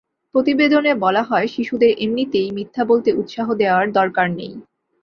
প্রতিবেদনে 0.35 0.91
বলা 0.95 1.23
হয়, 1.23 1.47
শিশুদের 1.47 1.91
এমনিতেই 1.97 2.49
মিথ্যা 2.51 2.83
বলতে 2.85 3.09
উৎসাহ 3.13 3.47
দেওয়ার 3.53 3.85
দরকার 3.91 4.27
নেই। 4.31 4.53